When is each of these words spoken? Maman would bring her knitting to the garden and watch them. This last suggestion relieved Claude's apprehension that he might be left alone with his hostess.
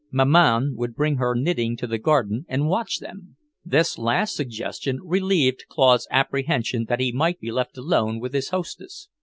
Maman 0.09 0.73
would 0.77 0.95
bring 0.95 1.17
her 1.17 1.35
knitting 1.35 1.77
to 1.77 1.85
the 1.85 1.99
garden 1.99 2.43
and 2.49 2.67
watch 2.67 2.97
them. 2.97 3.35
This 3.63 3.99
last 3.99 4.33
suggestion 4.35 4.99
relieved 5.03 5.65
Claude's 5.69 6.07
apprehension 6.09 6.85
that 6.85 6.99
he 6.99 7.11
might 7.11 7.39
be 7.39 7.51
left 7.51 7.77
alone 7.77 8.19
with 8.19 8.33
his 8.33 8.49
hostess. 8.49 9.09